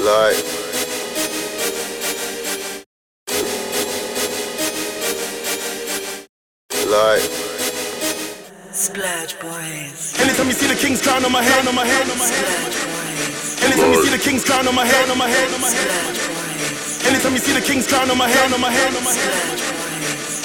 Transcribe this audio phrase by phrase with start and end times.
[0.00, 0.34] Like.
[6.88, 7.20] Like.
[8.72, 10.18] Splurgeboys.
[10.20, 12.72] Anytime you see the king's crown on my head, on my head, on my head.
[12.72, 13.64] Splurgeboys.
[13.66, 16.16] Anytime you see the king's crown on my head, on my head, on my head.
[16.16, 17.06] Splurgeboys.
[17.10, 19.60] Anytime you see the king's crown on my head, on my head, on my head.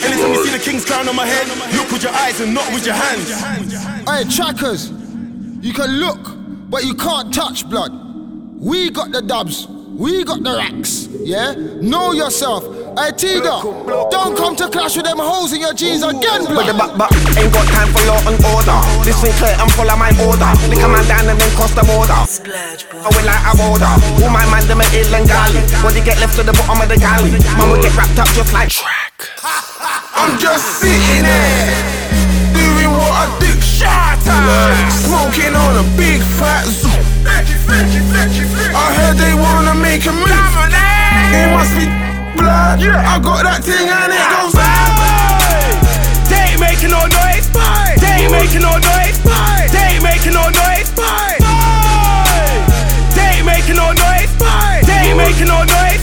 [0.03, 1.47] Anytime you see the king's crown on my head,
[1.77, 3.31] look with your eyes and not with your hands.
[4.03, 4.91] Hey, trackers,
[5.61, 6.19] you can look,
[6.69, 8.04] but you can't touch blood.
[8.55, 11.53] We got the dubs, we got the racks, yeah?
[11.83, 12.63] Know yourself.
[12.95, 13.59] Hey, Tida,
[14.07, 17.11] don't come to clash with them holes in your jeans again, With the back back,
[17.35, 18.79] ain't got time for law and order.
[19.03, 20.47] Listen clear and follow my order.
[20.71, 22.15] Lick a man down and then cross the border.
[22.23, 23.11] Splash I boys.
[23.11, 23.93] will like a border.
[24.23, 25.59] All my man them are ill and galley.
[25.83, 27.35] Body get left to the bottom of the galley.
[27.59, 29.13] Man will get wrapped up just like track.
[30.15, 31.75] I'm just sitting there,
[32.55, 33.51] doing what I do.
[33.59, 34.47] Shut up.
[35.03, 36.95] Smoking on a big fat zoo.
[39.05, 40.25] Heard they wanna make a move.
[40.25, 41.85] It must be
[42.41, 42.81] blood.
[42.81, 44.57] I got that thing and it goes
[46.25, 47.45] They ain't making no noise.
[48.01, 49.21] They ain't making no noise.
[49.69, 50.89] They ain't making no noise.
[53.13, 54.33] They ain't making no noise.
[54.89, 56.01] They ain't making no noise.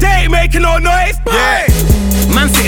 [0.00, 1.20] They ain't making no noise.
[1.28, 1.67] Yeah.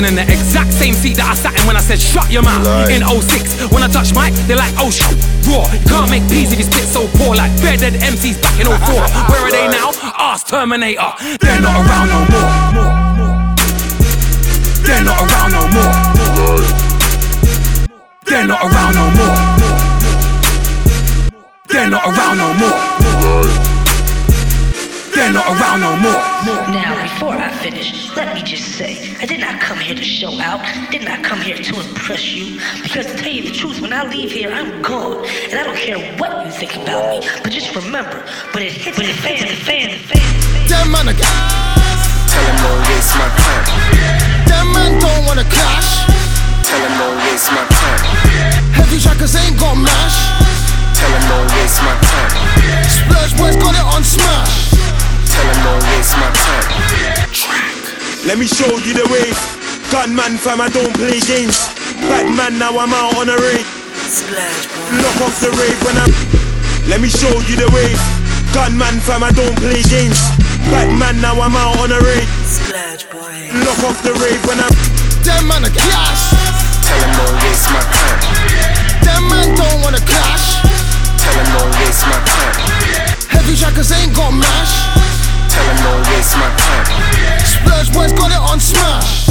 [0.00, 2.40] Sitting in the exact same seat that I sat in when I said shut your
[2.42, 3.68] mouth in 06.
[3.68, 5.04] When I touch mic, they're like, oh sh
[5.44, 5.68] raw.
[5.76, 8.64] You can't make peas if you spit so poor like bare dead MCs back in
[8.64, 8.80] 04.
[9.28, 9.92] Where are they now?
[10.16, 11.12] Ask Terminator.
[11.44, 12.48] They're not around no more.
[14.88, 15.92] They're not around no more.
[18.24, 19.36] They're not around no more.
[21.68, 22.89] They're not around no more.
[25.20, 26.72] They're not around no more.
[26.72, 30.32] Now, before I finish, let me just say, I did not come here to show
[30.40, 33.92] out, did not come here to impress you, because to tell you the truth, when
[33.92, 37.52] I leave here, I'm gone, and I don't care what you think about me, but
[37.52, 42.44] just remember, when it hits the fan, the fan, the fan, Them man, ag- Tell
[42.46, 43.69] him oh, don't waste my time.
[58.30, 59.26] Let me show you the way.
[59.91, 61.66] Gunman fam, I don't play games.
[62.06, 63.66] Bad man, now I'm out on a raid.
[64.06, 65.02] Splurgeboys.
[65.02, 66.14] Lock off the rave when I'm.
[66.86, 67.90] Let me show you the way.
[68.54, 70.22] Gunman fam, I don't play games.
[70.70, 72.30] Bad man, now I'm out on a raid.
[72.46, 73.50] Splurgeboys.
[73.66, 74.78] Lock off the rave when I'm.
[75.26, 76.30] Them man a clash.
[76.86, 78.22] Tell him don't waste my time.
[79.02, 80.00] Them man don't wanna
[88.16, 89.29] Got it on smash.